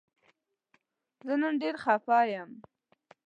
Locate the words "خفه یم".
1.83-2.51